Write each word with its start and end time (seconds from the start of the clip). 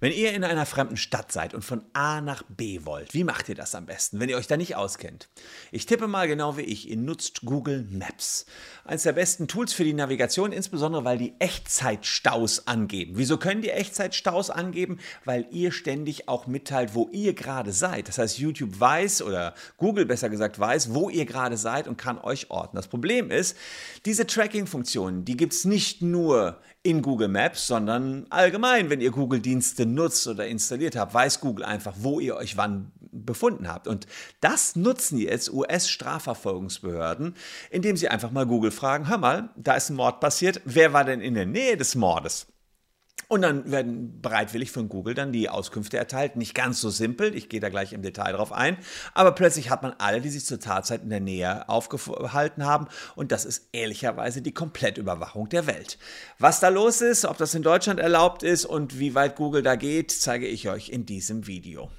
Wenn 0.00 0.12
ihr 0.12 0.32
in 0.32 0.44
einer 0.44 0.66
fremden 0.66 0.96
Stadt 0.96 1.32
seid 1.32 1.54
und 1.54 1.64
von 1.64 1.82
A 1.92 2.20
nach 2.20 2.42
B 2.48 2.80
wollt, 2.84 3.14
wie 3.14 3.24
macht 3.24 3.48
ihr 3.48 3.54
das 3.54 3.74
am 3.74 3.86
besten, 3.86 4.20
wenn 4.20 4.28
ihr 4.28 4.36
euch 4.36 4.46
da 4.46 4.56
nicht 4.56 4.76
auskennt? 4.76 5.28
Ich 5.72 5.86
tippe 5.86 6.06
mal 6.06 6.28
genau 6.28 6.56
wie 6.56 6.62
ich, 6.62 6.88
ihr 6.88 6.96
nutzt 6.96 7.42
Google 7.42 7.86
Maps. 7.90 8.46
Eines 8.84 9.04
der 9.04 9.12
besten 9.12 9.48
Tools 9.48 9.72
für 9.72 9.84
die 9.84 9.94
Navigation, 9.94 10.52
insbesondere 10.52 11.04
weil 11.04 11.18
die 11.18 11.34
Echtzeitstaus 11.38 12.66
angeben. 12.66 13.12
Wieso 13.16 13.38
können 13.38 13.62
die 13.62 13.70
Echtzeitstaus 13.70 14.50
angeben? 14.50 14.98
Weil 15.24 15.46
ihr 15.50 15.72
ständig 15.72 16.28
auch 16.28 16.46
mitteilt, 16.46 16.94
wo 16.94 17.08
ihr 17.12 17.34
gerade 17.34 17.72
seid. 17.72 18.08
Das 18.08 18.18
heißt, 18.18 18.38
YouTube 18.38 18.78
weiß 18.78 19.22
oder 19.22 19.54
Google 19.76 20.06
besser 20.06 20.28
gesagt 20.28 20.58
weiß, 20.58 20.94
wo 20.94 21.10
ihr 21.10 21.26
gerade 21.26 21.56
seid 21.56 21.88
und 21.88 21.96
kann 21.96 22.18
euch 22.18 22.50
orten. 22.50 22.76
Das 22.76 22.88
Problem 22.88 23.30
ist, 23.30 23.56
diese 24.04 24.26
Tracking-Funktionen, 24.26 25.24
die 25.24 25.36
gibt 25.36 25.52
es 25.52 25.64
nicht 25.64 26.02
nur 26.02 26.60
in 26.82 27.02
Google 27.02 27.28
Maps, 27.28 27.66
sondern 27.66 28.26
allgemein, 28.30 28.90
wenn 28.90 29.00
ihr 29.00 29.10
Google-Dienste 29.76 29.86
nutzt 29.86 30.26
oder 30.26 30.46
installiert 30.46 30.96
habt, 30.96 31.14
weiß 31.14 31.40
Google 31.40 31.64
einfach, 31.64 31.94
wo 31.98 32.20
ihr 32.20 32.36
euch 32.36 32.56
wann 32.56 32.92
befunden 33.12 33.68
habt. 33.68 33.86
Und 33.86 34.06
das 34.40 34.76
nutzen 34.76 35.18
jetzt 35.18 35.52
US-Strafverfolgungsbehörden, 35.52 37.34
indem 37.70 37.96
sie 37.96 38.08
einfach 38.08 38.30
mal 38.30 38.46
Google 38.46 38.70
fragen, 38.70 39.08
hör 39.08 39.18
mal, 39.18 39.50
da 39.56 39.74
ist 39.74 39.90
ein 39.90 39.96
Mord 39.96 40.20
passiert, 40.20 40.60
wer 40.64 40.92
war 40.92 41.04
denn 41.04 41.20
in 41.20 41.34
der 41.34 41.46
Nähe 41.46 41.76
des 41.76 41.94
Mordes? 41.94 42.46
Und 43.28 43.42
dann 43.42 43.70
werden 43.70 44.20
bereitwillig 44.22 44.70
von 44.70 44.88
Google 44.88 45.14
dann 45.14 45.32
die 45.32 45.48
Auskünfte 45.48 45.96
erteilt. 45.96 46.36
Nicht 46.36 46.54
ganz 46.54 46.80
so 46.80 46.90
simpel, 46.90 47.34
ich 47.34 47.48
gehe 47.48 47.58
da 47.58 47.68
gleich 47.68 47.92
im 47.92 48.02
Detail 48.02 48.32
drauf 48.32 48.52
ein. 48.52 48.78
Aber 49.14 49.32
plötzlich 49.32 49.68
hat 49.68 49.82
man 49.82 49.94
alle, 49.98 50.20
die 50.20 50.28
sich 50.28 50.44
zur 50.44 50.60
Tatzeit 50.60 51.02
in 51.02 51.10
der 51.10 51.20
Nähe 51.20 51.68
aufgehalten 51.68 52.64
haben. 52.64 52.86
Und 53.16 53.32
das 53.32 53.44
ist 53.44 53.68
ehrlicherweise 53.72 54.42
die 54.42 54.54
Komplettüberwachung 54.54 55.48
der 55.48 55.66
Welt. 55.66 55.98
Was 56.38 56.60
da 56.60 56.68
los 56.68 57.00
ist, 57.00 57.24
ob 57.24 57.36
das 57.36 57.54
in 57.54 57.62
Deutschland 57.62 57.98
erlaubt 57.98 58.44
ist 58.44 58.64
und 58.64 59.00
wie 59.00 59.14
weit 59.16 59.34
Google 59.34 59.62
da 59.62 59.74
geht, 59.74 60.12
zeige 60.12 60.46
ich 60.46 60.68
euch 60.68 60.88
in 60.90 61.04
diesem 61.04 61.48
Video. 61.48 61.90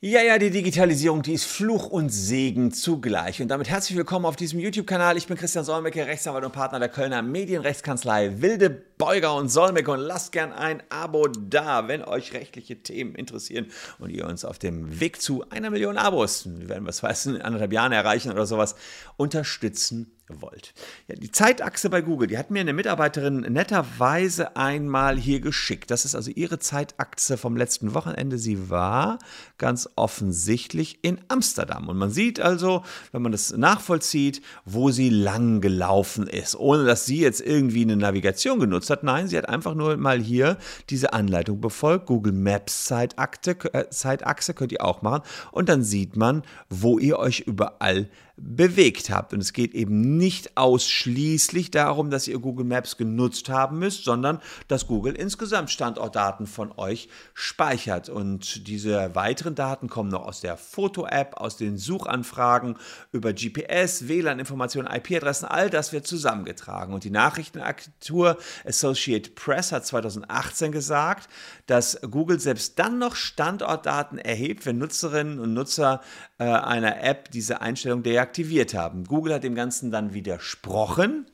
Ja, 0.00 0.22
ja, 0.22 0.38
die 0.38 0.50
Digitalisierung, 0.50 1.22
die 1.22 1.32
ist 1.32 1.44
Fluch 1.44 1.88
und 1.88 2.10
Segen 2.10 2.70
zugleich. 2.70 3.42
Und 3.42 3.48
damit 3.48 3.68
herzlich 3.68 3.98
willkommen 3.98 4.26
auf 4.26 4.36
diesem 4.36 4.60
YouTube-Kanal. 4.60 5.16
Ich 5.16 5.26
bin 5.26 5.36
Christian 5.36 5.64
Solmecke, 5.64 6.06
Rechtsanwalt 6.06 6.44
und 6.44 6.52
Partner 6.52 6.78
der 6.78 6.88
Kölner 6.88 7.20
Medienrechtskanzlei 7.20 8.40
Wilde 8.40 8.87
Beuger 8.98 9.34
und 9.36 9.48
Solmecke. 9.48 9.90
Und 9.90 10.00
lasst 10.00 10.32
gern 10.32 10.52
ein 10.52 10.82
Abo 10.90 11.28
da, 11.28 11.88
wenn 11.88 12.02
euch 12.02 12.32
rechtliche 12.32 12.82
Themen 12.82 13.14
interessieren 13.14 13.66
und 13.98 14.10
ihr 14.10 14.26
uns 14.26 14.44
auf 14.44 14.58
dem 14.58 15.00
Weg 15.00 15.22
zu 15.22 15.48
einer 15.50 15.70
Million 15.70 15.96
Abos, 15.96 16.46
wir 16.46 16.68
werden 16.68 16.86
was 16.86 17.02
weiß 17.02 17.26
in 17.26 17.40
anderthalb 17.40 17.72
Jahren 17.72 17.92
erreichen 17.92 18.32
oder 18.32 18.46
sowas, 18.46 18.74
unterstützen 19.16 20.12
wollt. 20.28 20.74
Ja, 21.06 21.14
die 21.14 21.30
Zeitachse 21.30 21.90
bei 21.90 22.02
Google, 22.02 22.28
die 22.28 22.38
hat 22.38 22.50
mir 22.50 22.60
eine 22.60 22.72
Mitarbeiterin 22.72 23.40
netterweise 23.40 24.56
einmal 24.56 25.16
hier 25.16 25.40
geschickt. 25.40 25.90
Das 25.90 26.04
ist 26.04 26.14
also 26.14 26.30
ihre 26.30 26.58
Zeitachse 26.58 27.36
vom 27.36 27.56
letzten 27.56 27.94
Wochenende. 27.94 28.38
Sie 28.38 28.70
war 28.70 29.18
ganz 29.56 29.88
offensichtlich 29.96 30.98
in 31.02 31.20
Amsterdam. 31.28 31.88
Und 31.88 31.96
man 31.96 32.10
sieht 32.10 32.40
also, 32.40 32.82
wenn 33.12 33.22
man 33.22 33.32
das 33.32 33.56
nachvollzieht, 33.56 34.42
wo 34.64 34.90
sie 34.90 35.10
lang 35.10 35.60
gelaufen 35.60 36.26
ist, 36.26 36.56
ohne 36.56 36.84
dass 36.84 37.06
sie 37.06 37.20
jetzt 37.20 37.40
irgendwie 37.40 37.82
eine 37.82 37.96
Navigation 37.96 38.60
genutzt 38.60 38.87
hat. 38.90 39.02
Nein, 39.02 39.28
sie 39.28 39.38
hat 39.38 39.48
einfach 39.48 39.74
nur 39.74 39.96
mal 39.96 40.20
hier 40.20 40.58
diese 40.90 41.12
Anleitung 41.12 41.60
befolgt. 41.60 42.06
Google 42.06 42.32
Maps 42.32 42.84
Zeitachse, 42.84 43.56
äh, 43.72 43.88
Zeitachse 43.90 44.54
könnt 44.54 44.72
ihr 44.72 44.84
auch 44.84 45.02
machen. 45.02 45.22
Und 45.52 45.68
dann 45.68 45.82
sieht 45.82 46.16
man, 46.16 46.42
wo 46.68 46.98
ihr 46.98 47.18
euch 47.18 47.40
überall 47.40 48.08
bewegt 48.40 49.10
habt. 49.10 49.32
Und 49.32 49.40
es 49.40 49.52
geht 49.52 49.74
eben 49.74 50.16
nicht 50.16 50.56
ausschließlich 50.56 51.70
darum, 51.70 52.10
dass 52.10 52.28
ihr 52.28 52.38
Google 52.38 52.64
Maps 52.64 52.96
genutzt 52.96 53.48
haben 53.48 53.78
müsst, 53.78 54.04
sondern 54.04 54.40
dass 54.68 54.86
Google 54.86 55.14
insgesamt 55.14 55.70
Standortdaten 55.70 56.46
von 56.46 56.72
euch 56.76 57.08
speichert. 57.34 58.08
Und 58.08 58.68
diese 58.68 59.14
weiteren 59.14 59.54
Daten 59.54 59.88
kommen 59.88 60.10
noch 60.10 60.24
aus 60.24 60.40
der 60.40 60.56
Foto-App, 60.56 61.36
aus 61.36 61.56
den 61.56 61.76
Suchanfragen 61.76 62.76
über 63.12 63.32
GPS, 63.32 64.08
WLAN-Informationen, 64.08 64.88
IP-Adressen, 64.88 65.46
all 65.46 65.68
das 65.70 65.92
wird 65.92 66.06
zusammengetragen. 66.06 66.94
Und 66.94 67.04
die 67.04 67.10
Nachrichtenagentur 67.10 68.38
Associated 68.78 69.34
Press 69.34 69.72
hat 69.72 69.86
2018 69.86 70.72
gesagt, 70.72 71.28
dass 71.66 71.98
Google 72.02 72.38
selbst 72.38 72.78
dann 72.78 72.98
noch 72.98 73.16
Standortdaten 73.16 74.18
erhebt, 74.18 74.66
wenn 74.66 74.78
Nutzerinnen 74.78 75.40
und 75.40 75.52
Nutzer 75.52 76.00
äh, 76.38 76.44
einer 76.44 77.02
App 77.02 77.30
diese 77.30 77.60
Einstellung 77.60 78.02
deaktiviert 78.02 78.74
haben. 78.74 79.04
Google 79.04 79.34
hat 79.34 79.42
dem 79.42 79.54
Ganzen 79.54 79.90
dann 79.90 80.14
widersprochen 80.14 81.26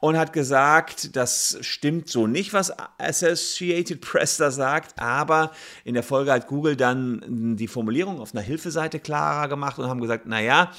und 0.00 0.16
hat 0.16 0.32
gesagt, 0.32 1.16
das 1.16 1.58
stimmt 1.60 2.08
so 2.08 2.26
nicht, 2.26 2.52
was 2.52 2.72
Associated 2.98 4.00
Press 4.00 4.36
da 4.36 4.50
sagt, 4.50 4.98
aber 5.00 5.52
in 5.84 5.94
der 5.94 6.02
Folge 6.02 6.32
hat 6.32 6.46
Google 6.46 6.76
dann 6.76 7.56
die 7.56 7.68
Formulierung 7.68 8.20
auf 8.20 8.34
einer 8.34 8.42
Hilfeseite 8.42 9.00
klarer 9.00 9.48
gemacht 9.48 9.78
und 9.78 9.88
haben 9.88 10.00
gesagt, 10.00 10.26
naja, 10.26 10.72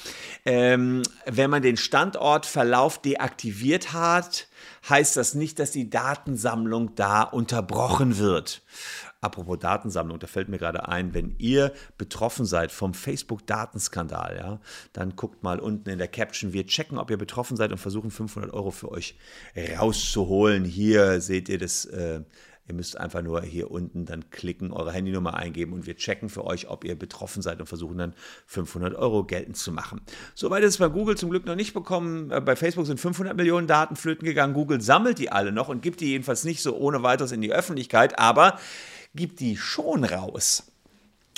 ähm, 0.44 1.02
wenn 1.26 1.50
man 1.50 1.62
den 1.62 1.76
Standortverlauf 1.76 3.00
deaktiviert 3.00 3.92
hat, 3.92 4.46
heißt 4.88 5.16
das 5.16 5.34
nicht, 5.34 5.58
dass 5.58 5.70
die 5.70 5.90
Datensammlung 5.90 6.94
da 6.94 7.22
unterbrochen 7.22 8.18
wird. 8.18 8.62
Apropos 9.20 9.58
Datensammlung, 9.58 10.18
da 10.18 10.26
fällt 10.26 10.48
mir 10.48 10.58
gerade 10.58 10.88
ein, 10.88 11.12
wenn 11.12 11.34
ihr 11.38 11.72
betroffen 11.98 12.46
seid 12.46 12.72
vom 12.72 12.94
Facebook-Datenskandal, 12.94 14.36
ja, 14.38 14.60
dann 14.92 15.14
guckt 15.14 15.42
mal 15.42 15.60
unten 15.60 15.90
in 15.90 15.98
der 15.98 16.08
Caption. 16.08 16.52
Wir 16.52 16.66
checken, 16.66 16.98
ob 16.98 17.10
ihr 17.10 17.18
betroffen 17.18 17.56
seid 17.56 17.70
und 17.70 17.78
versuchen 17.78 18.10
500 18.10 18.52
Euro 18.52 18.70
für 18.70 18.90
euch 18.90 19.18
rauszuholen. 19.78 20.64
Hier 20.64 21.20
seht 21.20 21.48
ihr 21.48 21.58
das. 21.58 21.84
Äh, 21.84 22.22
Ihr 22.70 22.76
müsst 22.76 22.96
einfach 23.00 23.20
nur 23.20 23.42
hier 23.42 23.68
unten 23.68 24.06
dann 24.06 24.30
klicken, 24.30 24.72
eure 24.72 24.92
Handynummer 24.92 25.34
eingeben 25.34 25.72
und 25.72 25.86
wir 25.86 25.96
checken 25.96 26.28
für 26.28 26.44
euch, 26.44 26.68
ob 26.68 26.84
ihr 26.84 26.96
betroffen 26.96 27.42
seid 27.42 27.58
und 27.58 27.66
versuchen 27.66 27.98
dann 27.98 28.14
500 28.46 28.94
Euro 28.94 29.24
geltend 29.24 29.56
zu 29.56 29.72
machen. 29.72 30.00
Soweit 30.36 30.62
ist 30.62 30.74
es 30.74 30.78
bei 30.78 30.86
Google 30.86 31.16
zum 31.16 31.30
Glück 31.30 31.46
noch 31.46 31.56
nicht 31.56 31.74
bekommen. 31.74 32.30
Äh, 32.30 32.40
bei 32.40 32.54
Facebook 32.54 32.86
sind 32.86 33.00
500 33.00 33.36
Millionen 33.36 33.66
Daten 33.66 33.96
flöten 33.96 34.24
gegangen. 34.24 34.54
Google 34.54 34.80
sammelt 34.80 35.18
die 35.18 35.32
alle 35.32 35.50
noch 35.50 35.68
und 35.68 35.82
gibt 35.82 35.98
die 35.98 36.10
jedenfalls 36.10 36.44
nicht 36.44 36.62
so 36.62 36.76
ohne 36.76 37.02
weiteres 37.02 37.32
in 37.32 37.40
die 37.40 37.52
Öffentlichkeit, 37.52 38.20
aber 38.20 38.56
gibt 39.14 39.40
die 39.40 39.56
schon 39.56 40.04
raus. 40.04 40.64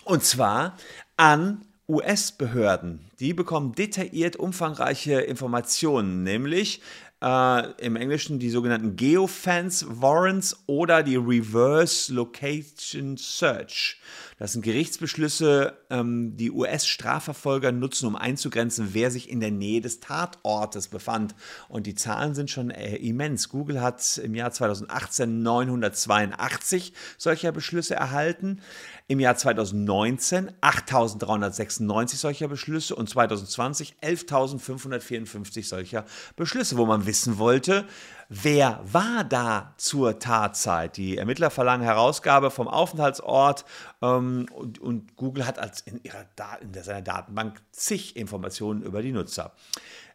Und 0.05 0.25
zwar 0.25 0.77
an 1.17 1.65
US-Behörden. 1.89 3.01
Die 3.21 3.35
bekommen 3.35 3.75
detailliert 3.75 4.37
umfangreiche 4.37 5.21
Informationen, 5.21 6.23
nämlich 6.23 6.81
äh, 7.23 7.71
im 7.85 7.97
Englischen 7.97 8.39
die 8.39 8.51
sogenannten 8.51 8.97
Geofence 8.97 9.87
Warrants 9.89 10.65
oder 10.67 11.03
die 11.03 11.17
Reverse 11.17 12.13
Location 12.13 13.17
Search. 13.17 14.01
Das 14.43 14.55
sind 14.55 14.63
Gerichtsbeschlüsse, 14.63 15.79
ähm, 15.89 16.37
die 16.37 16.51
US-Strafverfolger 16.51 17.71
nutzen, 17.71 18.07
um 18.07 18.17
einzugrenzen, 18.17 18.89
wer 18.93 19.13
sich 19.13 19.31
in 19.31 19.39
der 19.39 19.53
Nähe 19.53 19.81
des 19.81 20.01
Tatortes 20.01 20.89
befand. 20.89 21.37
Und 21.69 21.87
die 21.87 21.95
Zahlen 21.95 22.35
sind 22.35 22.51
schon 22.51 22.71
äh, 22.71 22.97
immens. 22.97 23.51
Google 23.51 23.81
hat 23.81 24.19
im 24.19 24.35
Jahr 24.35 24.51
2018 24.51 25.43
982 25.43 26.93
solcher 27.19 27.53
Beschlüsse 27.53 27.95
erhalten, 27.95 28.61
im 29.07 29.21
Jahr 29.21 29.37
2019 29.37 30.51
8396 30.61 32.19
solcher 32.19 32.49
Beschlüsse 32.49 32.97
und 32.97 33.09
2020 33.09 33.95
11.554 34.03 35.69
solcher 35.69 36.05
Beschlüsse, 36.35 36.77
wo 36.77 36.87
man 36.87 37.07
wissen 37.13 37.37
wollte, 37.37 37.87
Wer 38.35 38.81
war 38.85 39.25
da 39.25 39.75
zur 39.77 40.19
Tatzeit? 40.19 40.97
Die 40.97 41.19
Ermittler 41.19 41.51
verlangen 41.51 41.85
Herausgabe 41.85 42.51
vom 42.51 42.67
Aufenthaltsort 42.67 43.67
ähm, 44.01 44.47
und, 44.55 44.79
und, 44.79 45.17
Google 45.17 45.47
hat 45.47 45.59
als 45.59 45.83
in, 45.83 46.01
ihrer 46.03 46.25
in 46.63 46.73
seiner 46.83 47.03
Datenbank 47.03 47.61
zig 47.73 48.17
Informationen 48.17 48.81
über 48.81 49.03
die 49.03 49.13
Nutzer. 49.13 49.53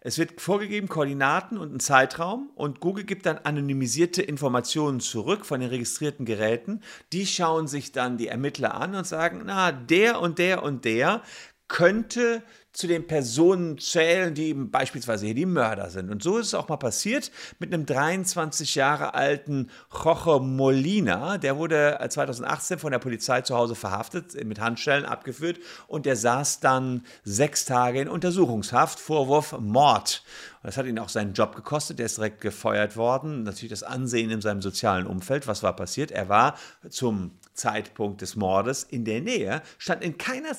Es 0.01 0.17
wird 0.17 0.41
vorgegeben 0.41 0.89
Koordinaten 0.89 1.59
und 1.59 1.75
ein 1.75 1.79
Zeitraum 1.79 2.49
und 2.55 2.79
Google 2.79 3.03
gibt 3.03 3.27
dann 3.27 3.37
anonymisierte 3.37 4.23
Informationen 4.23 4.99
zurück 4.99 5.45
von 5.45 5.59
den 5.59 5.69
registrierten 5.69 6.25
Geräten. 6.25 6.81
Die 7.13 7.27
schauen 7.27 7.67
sich 7.67 7.91
dann 7.91 8.17
die 8.17 8.29
Ermittler 8.29 8.73
an 8.73 8.95
und 8.95 9.05
sagen, 9.05 9.43
na, 9.45 9.71
der 9.71 10.19
und 10.19 10.39
der 10.39 10.63
und 10.63 10.85
der 10.85 11.21
könnte 11.67 12.43
zu 12.77 12.85
den 12.85 13.07
Personen 13.07 13.79
zählen, 13.79 14.35
die 14.35 14.53
beispielsweise 14.53 15.25
hier 15.25 15.33
die 15.33 15.47
Mörder 15.47 15.89
sind. 15.89 16.11
Und 16.11 16.21
so 16.21 16.37
ist 16.37 16.47
es 16.47 16.53
auch 16.53 16.69
mal 16.69 16.77
passiert 16.77 17.31
mit 17.57 17.73
einem 17.73 17.87
23 17.87 18.75
Jahre 18.75 19.15
alten 19.15 19.71
Jorge 19.91 20.39
Molina. 20.39 21.39
Der 21.39 21.57
wurde 21.57 21.97
2018 22.07 22.77
von 22.77 22.91
der 22.91 22.99
Polizei 22.99 23.41
zu 23.41 23.55
Hause 23.55 23.73
verhaftet, 23.73 24.45
mit 24.45 24.59
Handschellen 24.59 25.05
abgeführt 25.05 25.59
und 25.87 26.05
der 26.05 26.15
saß 26.15 26.59
dann 26.59 27.03
sechs 27.23 27.65
Tage 27.65 27.99
in 27.99 28.09
Untersuchungshaft, 28.09 28.99
Vorwurf 28.99 29.57
Mord. 29.59 30.23
Das 30.61 30.77
hat 30.77 30.85
ihn 30.85 30.99
auch 30.99 31.09
seinen 31.09 31.33
Job 31.33 31.55
gekostet. 31.55 31.97
Der 31.97 32.05
ist 32.05 32.17
direkt 32.17 32.41
gefeuert 32.41 32.95
worden. 32.95 33.41
Natürlich 33.43 33.71
das 33.71 33.83
Ansehen 33.83 34.29
in 34.29 34.41
seinem 34.41 34.61
sozialen 34.61 35.07
Umfeld. 35.07 35.47
Was 35.47 35.63
war 35.63 35.75
passiert? 35.75 36.11
Er 36.11 36.29
war 36.29 36.55
zum 36.89 37.31
Zeitpunkt 37.57 38.21
des 38.21 38.35
Mordes 38.35 38.83
in 38.83 39.03
der 39.03 39.21
Nähe, 39.21 39.61
stand 39.77 40.03
in 40.03 40.17
keiner 40.17 40.55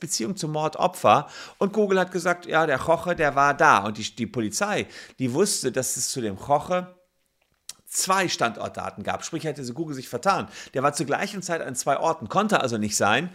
Beziehung 0.00 0.36
zum 0.36 0.52
Mordopfer 0.52 1.28
Und 1.58 1.72
Google 1.72 2.00
hat 2.00 2.12
gesagt, 2.12 2.46
ja, 2.46 2.66
der 2.66 2.78
Koche, 2.78 3.16
der 3.16 3.34
war 3.34 3.54
da. 3.54 3.78
Und 3.78 3.98
die, 3.98 4.14
die 4.14 4.26
Polizei, 4.26 4.86
die 5.18 5.32
wusste, 5.32 5.72
dass 5.72 5.96
es 5.96 6.10
zu 6.10 6.20
dem 6.20 6.36
Koche 6.36 6.94
zwei 7.92 8.26
Standortdaten 8.28 9.04
gab. 9.04 9.24
Sprich, 9.24 9.44
hätte 9.44 9.62
Google 9.72 9.94
sich 9.94 10.08
vertan. 10.08 10.48
Der 10.72 10.82
war 10.82 10.94
zur 10.94 11.06
gleichen 11.06 11.42
Zeit 11.42 11.60
an 11.60 11.74
zwei 11.74 11.98
Orten, 11.98 12.28
konnte 12.28 12.60
also 12.60 12.78
nicht 12.78 12.96
sein. 12.96 13.28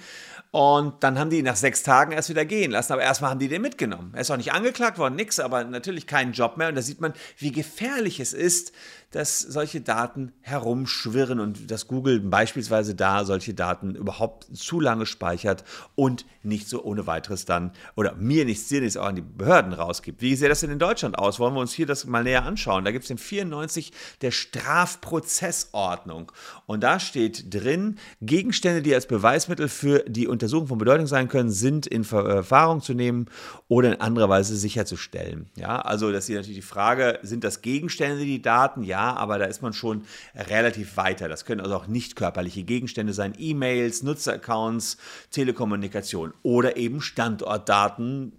Und 0.50 1.03
dann 1.03 1.19
haben 1.19 1.30
die 1.30 1.39
ihn 1.39 1.45
nach 1.45 1.56
sechs 1.56 1.83
Tagen 1.83 2.12
erst 2.12 2.30
wieder 2.30 2.45
gehen 2.45 2.71
lassen. 2.71 2.94
Aber 2.94 3.03
erstmal 3.03 3.30
haben 3.30 3.39
die 3.39 3.50
den 3.50 3.62
mitgenommen. 3.62 4.12
Er 4.15 4.21
ist 4.21 4.31
auch 4.31 4.38
nicht 4.38 4.53
angeklagt 4.53 4.98
worden, 4.98 5.15
nix, 5.15 5.39
aber 5.39 5.63
natürlich 5.63 6.07
keinen 6.07 6.33
Job 6.33 6.57
mehr. 6.57 6.69
Und 6.69 6.75
da 6.75 6.81
sieht 6.81 7.01
man, 7.01 7.13
wie 7.38 7.51
gefährlich 7.51 8.19
es 8.19 8.33
ist, 8.33 8.71
dass 9.12 9.39
solche 9.39 9.81
Daten 9.81 10.33
herumschwirren 10.42 11.39
und 11.39 11.71
dass 11.71 11.88
Google 11.88 12.19
beispielsweise 12.19 12.94
da 12.94 13.24
solche 13.24 13.54
Daten 13.54 13.95
überhaupt 13.95 14.48
zu 14.54 14.81
lange 14.81 15.06
speichert 15.06 15.63
und 15.95 16.25
nicht 16.44 16.68
so 16.68 16.83
ohne 16.83 17.07
weiteres 17.07 17.45
dann 17.45 17.71
oder 17.95 18.15
mir 18.15 18.44
nichts, 18.45 18.68
dir 18.68 18.81
nichts 18.81 18.98
auch 18.98 19.06
an 19.06 19.15
die 19.15 19.21
Behörden 19.21 19.74
rausgibt. 19.74 20.21
Wie 20.21 20.36
sieht 20.36 20.50
das 20.50 20.59
denn 20.59 20.71
in 20.71 20.80
Deutschland 20.80 21.18
aus? 21.18 21.39
Wollen 21.39 21.54
wir 21.54 21.62
uns 21.62 21.74
hier 21.74 21.86
das 21.86 22.06
mal 22.06 22.24
näher 22.24 22.44
anschauen? 22.44 22.83
Da 22.83 22.92
gibt 22.92 23.04
es 23.04 23.07
den 23.07 23.18
94 23.18 23.94
der 24.21 24.31
Strafprozessordnung 24.31 26.31
und 26.65 26.83
da 26.83 27.00
steht 27.00 27.53
drin, 27.53 27.98
Gegenstände, 28.21 28.81
die 28.81 28.94
als 28.94 29.07
Beweismittel 29.07 29.69
für 29.69 30.03
die 30.07 30.27
Untersuchung 30.27 30.68
von 30.68 30.80
Bedeutung 30.80 31.07
sein 31.07 31.30
können, 31.30 31.50
sind 31.50 31.88
in 31.88 32.03
Erfahrung 32.03 32.81
zu 32.81 32.94
nehmen 32.94 33.27
oder 33.68 33.94
in 33.94 34.01
anderer 34.01 34.30
Weise 34.30 34.56
sicherzustellen. 34.56 35.50
Ja, 35.56 35.80
also 35.80 36.12
das 36.12 36.27
ist 36.27 36.36
natürlich 36.36 36.57
die 36.57 36.62
Frage, 36.62 37.19
sind 37.21 37.44
das 37.44 37.62
Gegenstände, 37.62 38.24
die 38.24 38.42
Daten? 38.42 38.83
Ja, 38.83 38.96
ja, 38.97 39.15
aber 39.15 39.38
da 39.38 39.45
ist 39.45 39.61
man 39.61 39.73
schon 39.73 40.05
relativ 40.35 40.97
weiter. 40.97 41.29
Das 41.29 41.45
können 41.45 41.61
also 41.61 41.75
auch 41.75 41.88
nicht 41.88 42.15
körperliche 42.15 42.63
Gegenstände 42.63 43.13
sein, 43.13 43.35
E-Mails, 43.38 44.01
Nutzeraccounts, 44.01 44.97
Telekommunikation 45.29 46.33
oder 46.41 46.77
eben 46.77 47.01
Standortdaten, 47.01 48.31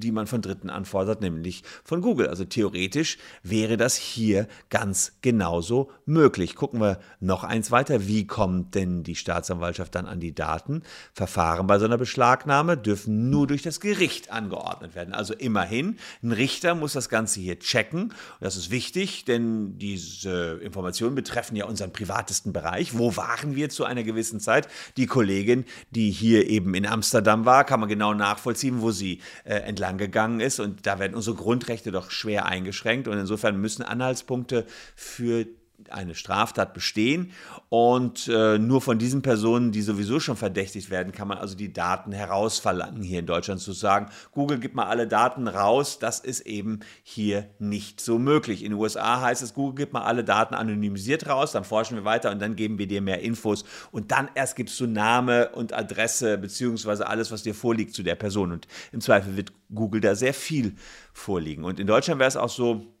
die 0.00 0.12
man 0.12 0.26
von 0.26 0.42
Dritten 0.42 0.70
anfordert, 0.70 1.20
nämlich 1.20 1.62
von 1.84 2.00
Google. 2.00 2.28
Also 2.28 2.44
theoretisch 2.44 3.18
wäre 3.42 3.76
das 3.76 3.96
hier 3.96 4.48
ganz 4.70 5.12
genauso 5.22 5.90
möglich. 6.06 6.54
Gucken 6.54 6.80
wir 6.80 6.98
noch 7.20 7.44
eins 7.44 7.70
weiter. 7.70 8.06
Wie 8.06 8.26
kommt 8.26 8.74
denn 8.74 9.02
die 9.02 9.16
Staatsanwaltschaft 9.16 9.94
dann 9.94 10.06
an 10.06 10.20
die 10.20 10.34
Daten? 10.34 10.82
Verfahren 11.12 11.66
bei 11.66 11.78
so 11.78 11.84
einer 11.84 11.98
Beschlagnahme 11.98 12.76
dürfen 12.76 13.30
nur 13.30 13.46
durch 13.46 13.62
das 13.62 13.80
Gericht 13.80 14.30
angeordnet 14.30 14.94
werden. 14.94 15.14
Also 15.14 15.34
immerhin, 15.34 15.98
ein 16.22 16.32
Richter 16.32 16.74
muss 16.74 16.92
das 16.92 17.08
Ganze 17.08 17.40
hier 17.40 17.58
checken. 17.58 18.02
Und 18.04 18.12
das 18.40 18.56
ist 18.56 18.70
wichtig, 18.70 19.24
denn 19.24 19.78
diese 19.78 20.60
Informationen 20.62 21.14
betreffen 21.14 21.56
ja 21.56 21.66
unseren 21.66 21.92
privatesten 21.92 22.52
Bereich. 22.52 22.98
Wo 22.98 23.16
waren 23.16 23.54
wir 23.54 23.68
zu 23.68 23.84
einer 23.84 24.02
gewissen 24.02 24.40
Zeit? 24.40 24.68
Die 24.96 25.06
Kollegin, 25.06 25.64
die 25.90 26.10
hier 26.10 26.48
eben 26.48 26.74
in 26.74 26.86
Amsterdam 26.86 27.44
war, 27.44 27.64
kann 27.64 27.80
man 27.80 27.88
genau 27.88 28.14
nachvollziehen, 28.14 28.80
wo 28.80 28.90
sie 28.90 29.20
äh, 29.44 29.54
entlang 29.56 29.83
entlang 29.84 29.98
gegangen 29.98 30.40
ist. 30.40 30.60
Und 30.60 30.86
da 30.86 30.98
werden 30.98 31.14
unsere 31.14 31.36
Grundrechte 31.36 31.92
doch 31.92 32.10
schwer 32.10 32.46
eingeschränkt. 32.46 33.08
Und 33.08 33.18
insofern 33.18 33.60
müssen 33.60 33.82
Anhaltspunkte 33.82 34.66
für 34.96 35.46
eine 35.92 36.14
Straftat 36.14 36.74
bestehen 36.74 37.32
und 37.68 38.28
äh, 38.28 38.58
nur 38.58 38.80
von 38.80 38.98
diesen 38.98 39.22
Personen, 39.22 39.72
die 39.72 39.82
sowieso 39.82 40.20
schon 40.20 40.36
verdächtigt 40.36 40.90
werden, 40.90 41.12
kann 41.12 41.28
man 41.28 41.38
also 41.38 41.56
die 41.56 41.72
Daten 41.72 42.12
herausverlangen 42.12 43.02
hier 43.02 43.20
in 43.20 43.26
Deutschland 43.26 43.60
zu 43.60 43.72
sagen, 43.72 44.10
Google 44.32 44.58
gibt 44.58 44.74
mal 44.74 44.86
alle 44.86 45.06
Daten 45.06 45.48
raus, 45.48 45.98
das 45.98 46.20
ist 46.20 46.40
eben 46.42 46.80
hier 47.02 47.48
nicht 47.58 48.00
so 48.00 48.18
möglich. 48.18 48.62
In 48.62 48.72
den 48.72 48.80
USA 48.80 49.20
heißt 49.20 49.42
es, 49.42 49.54
Google 49.54 49.76
gibt 49.76 49.92
mal 49.92 50.02
alle 50.02 50.24
Daten 50.24 50.54
anonymisiert 50.54 51.28
raus, 51.28 51.52
dann 51.52 51.64
forschen 51.64 51.96
wir 51.96 52.04
weiter 52.04 52.30
und 52.30 52.40
dann 52.40 52.56
geben 52.56 52.78
wir 52.78 52.86
dir 52.86 53.00
mehr 53.00 53.20
Infos 53.20 53.64
und 53.90 54.12
dann 54.12 54.28
erst 54.34 54.56
gibst 54.56 54.78
du 54.80 54.86
Name 54.86 55.50
und 55.50 55.72
Adresse 55.72 56.38
beziehungsweise 56.38 57.06
alles, 57.06 57.30
was 57.30 57.42
dir 57.42 57.54
vorliegt 57.54 57.94
zu 57.94 58.02
der 58.02 58.14
Person 58.14 58.52
und 58.52 58.68
im 58.92 59.00
Zweifel 59.00 59.36
wird 59.36 59.52
Google 59.74 60.00
da 60.00 60.14
sehr 60.14 60.34
viel 60.34 60.74
vorliegen. 61.12 61.64
Und 61.64 61.80
in 61.80 61.86
Deutschland 61.86 62.18
wäre 62.20 62.28
es 62.28 62.36
auch 62.36 62.48
so, 62.48 62.93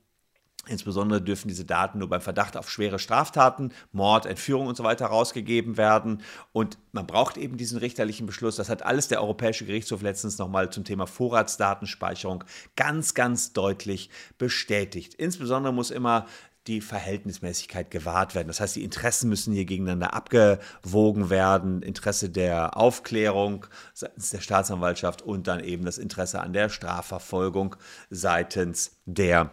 Insbesondere 0.66 1.20
dürfen 1.20 1.48
diese 1.48 1.64
Daten 1.64 1.98
nur 1.98 2.08
beim 2.08 2.20
Verdacht 2.20 2.56
auf 2.56 2.70
schwere 2.70 2.98
Straftaten, 2.98 3.72
Mord, 3.92 4.26
Entführung 4.26 4.66
und 4.66 4.76
so 4.76 4.84
weiter 4.84 5.06
rausgegeben 5.06 5.76
werden. 5.76 6.22
Und 6.52 6.78
man 6.92 7.06
braucht 7.06 7.36
eben 7.36 7.56
diesen 7.56 7.78
richterlichen 7.78 8.26
Beschluss. 8.26 8.56
Das 8.56 8.68
hat 8.68 8.82
alles 8.82 9.08
der 9.08 9.20
Europäische 9.20 9.66
Gerichtshof 9.66 10.02
letztens 10.02 10.38
nochmal 10.38 10.70
zum 10.70 10.84
Thema 10.84 11.06
Vorratsdatenspeicherung 11.06 12.44
ganz, 12.76 13.14
ganz 13.14 13.52
deutlich 13.52 14.10
bestätigt. 14.38 15.14
Insbesondere 15.14 15.72
muss 15.72 15.90
immer 15.90 16.26
die 16.66 16.80
Verhältnismäßigkeit 16.80 17.90
gewahrt 17.90 18.34
werden. 18.34 18.48
Das 18.48 18.60
heißt, 18.60 18.76
die 18.76 18.84
Interessen 18.84 19.28
müssen 19.28 19.52
hier 19.52 19.66
gegeneinander 19.66 20.14
abgewogen 20.14 21.28
werden. 21.28 21.82
Interesse 21.82 22.30
der 22.30 22.76
Aufklärung 22.76 23.66
seitens 23.92 24.30
der 24.30 24.40
Staatsanwaltschaft 24.40 25.20
und 25.22 25.46
dann 25.46 25.62
eben 25.62 25.84
das 25.84 25.98
Interesse 25.98 26.40
an 26.40 26.52
der 26.52 26.70
Strafverfolgung 26.70 27.76
seitens 28.08 28.96
der 29.04 29.50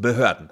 Behörden. 0.00 0.48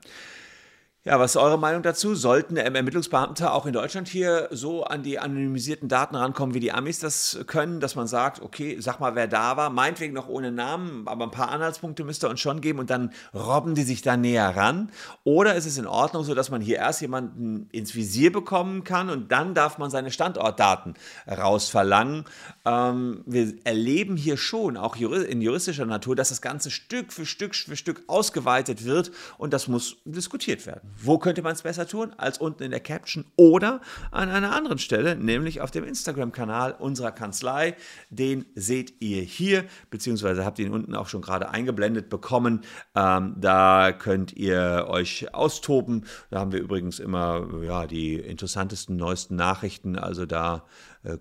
Ja, 1.08 1.18
was 1.18 1.30
ist 1.30 1.36
eure 1.38 1.58
Meinung 1.58 1.82
dazu? 1.82 2.14
Sollten 2.14 2.58
Ermittlungsbeamte 2.58 3.50
auch 3.50 3.64
in 3.64 3.72
Deutschland 3.72 4.08
hier 4.08 4.46
so 4.50 4.84
an 4.84 5.02
die 5.02 5.18
anonymisierten 5.18 5.88
Daten 5.88 6.14
rankommen, 6.14 6.54
wie 6.54 6.60
die 6.60 6.70
Amis 6.70 6.98
das 6.98 7.38
können, 7.46 7.80
dass 7.80 7.94
man 7.94 8.06
sagt, 8.06 8.42
okay, 8.42 8.76
sag 8.78 9.00
mal, 9.00 9.14
wer 9.14 9.26
da 9.26 9.56
war, 9.56 9.70
meinetwegen 9.70 10.12
noch 10.12 10.28
ohne 10.28 10.52
Namen, 10.52 11.08
aber 11.08 11.24
ein 11.24 11.30
paar 11.30 11.48
Anhaltspunkte 11.48 12.04
müsst 12.04 12.24
ihr 12.24 12.28
uns 12.28 12.40
schon 12.40 12.60
geben 12.60 12.78
und 12.78 12.90
dann 12.90 13.14
robben 13.32 13.74
die 13.74 13.84
sich 13.84 14.02
da 14.02 14.18
näher 14.18 14.54
ran? 14.54 14.90
Oder 15.24 15.54
ist 15.54 15.64
es 15.64 15.78
in 15.78 15.86
Ordnung 15.86 16.24
so, 16.24 16.34
dass 16.34 16.50
man 16.50 16.60
hier 16.60 16.76
erst 16.76 17.00
jemanden 17.00 17.70
ins 17.72 17.94
Visier 17.94 18.30
bekommen 18.30 18.84
kann 18.84 19.08
und 19.08 19.32
dann 19.32 19.54
darf 19.54 19.78
man 19.78 19.88
seine 19.88 20.10
Standortdaten 20.10 20.92
rausverlangen? 21.26 22.26
Ähm, 22.66 23.22
wir 23.24 23.54
erleben 23.64 24.18
hier 24.18 24.36
schon, 24.36 24.76
auch 24.76 24.96
in 24.96 25.40
juristischer 25.40 25.86
Natur, 25.86 26.16
dass 26.16 26.28
das 26.28 26.42
Ganze 26.42 26.70
Stück 26.70 27.14
für 27.14 27.24
Stück 27.24 27.54
für 27.54 27.76
Stück 27.76 28.02
ausgeweitet 28.08 28.84
wird 28.84 29.10
und 29.38 29.54
das 29.54 29.68
muss 29.68 29.96
diskutiert 30.04 30.66
werden. 30.66 30.97
Wo 31.00 31.18
könnte 31.18 31.42
man 31.42 31.52
es 31.52 31.62
besser 31.62 31.86
tun 31.86 32.12
als 32.16 32.38
unten 32.38 32.62
in 32.62 32.70
der 32.70 32.80
Caption 32.80 33.24
oder 33.36 33.80
an 34.10 34.28
einer 34.28 34.54
anderen 34.54 34.78
Stelle, 34.78 35.16
nämlich 35.16 35.60
auf 35.60 35.70
dem 35.70 35.84
Instagram-Kanal 35.84 36.72
unserer 36.72 37.12
Kanzlei. 37.12 37.76
Den 38.10 38.44
seht 38.54 39.00
ihr 39.00 39.22
hier, 39.22 39.64
beziehungsweise 39.90 40.44
habt 40.44 40.58
ihr 40.58 40.66
ihn 40.66 40.72
unten 40.72 40.94
auch 40.94 41.08
schon 41.08 41.22
gerade 41.22 41.50
eingeblendet 41.50 42.08
bekommen. 42.08 42.62
Ähm, 42.94 43.34
da 43.36 43.92
könnt 43.92 44.32
ihr 44.32 44.86
euch 44.88 45.34
austoben. 45.34 46.04
Da 46.30 46.40
haben 46.40 46.52
wir 46.52 46.60
übrigens 46.60 46.98
immer 46.98 47.46
ja, 47.62 47.86
die 47.86 48.14
interessantesten, 48.14 48.96
neuesten 48.96 49.36
Nachrichten. 49.36 49.96
Also 49.96 50.26
da 50.26 50.64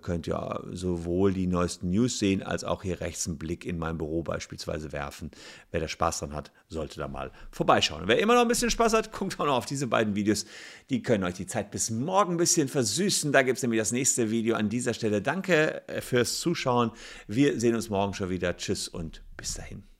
könnt 0.00 0.26
ihr 0.26 0.64
sowohl 0.72 1.32
die 1.32 1.46
neuesten 1.46 1.90
News 1.90 2.18
sehen, 2.18 2.42
als 2.42 2.64
auch 2.64 2.82
hier 2.82 3.00
rechts 3.00 3.26
einen 3.26 3.38
Blick 3.38 3.64
in 3.64 3.78
mein 3.78 3.98
Büro 3.98 4.22
beispielsweise 4.22 4.92
werfen. 4.92 5.30
Wer 5.70 5.80
da 5.80 5.88
Spaß 5.88 6.20
dran 6.20 6.34
hat, 6.34 6.52
sollte 6.68 6.98
da 6.98 7.08
mal 7.08 7.30
vorbeischauen. 7.50 8.06
wer 8.06 8.18
immer 8.18 8.34
noch 8.34 8.42
ein 8.42 8.48
bisschen 8.48 8.70
Spaß 8.70 8.92
hat, 8.92 9.12
guckt 9.18 9.38
auch 9.40 9.46
noch 9.46 9.56
auf 9.56 9.66
diese 9.66 9.86
beiden 9.86 10.14
Videos. 10.14 10.46
Die 10.90 11.02
können 11.02 11.24
euch 11.24 11.34
die 11.34 11.46
Zeit 11.46 11.70
bis 11.70 11.90
morgen 11.90 12.34
ein 12.34 12.38
bisschen 12.38 12.68
versüßen. 12.68 13.32
Da 13.32 13.42
gibt 13.42 13.58
es 13.58 13.62
nämlich 13.62 13.80
das 13.80 13.92
nächste 13.92 14.30
Video 14.30 14.56
an 14.56 14.68
dieser 14.68 14.94
Stelle. 14.94 15.22
Danke 15.22 15.86
äh, 15.88 16.00
fürs 16.00 16.40
Zuschauen. 16.40 16.92
Wir 17.26 17.58
sehen 17.60 17.74
uns 17.74 17.90
morgen 17.90 18.14
schon 18.14 18.30
wieder. 18.30 18.56
Tschüss 18.56 18.88
und 18.88 19.22
bis 19.36 19.54
dahin. 19.54 19.97